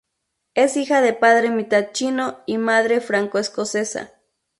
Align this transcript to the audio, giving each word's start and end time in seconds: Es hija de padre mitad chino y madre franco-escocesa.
Es 0.55 0.77
hija 0.77 0.99
de 1.03 1.13
padre 1.13 1.51
mitad 1.51 1.91
chino 1.91 2.39
y 2.47 2.57
madre 2.57 3.01
franco-escocesa. 3.01 4.09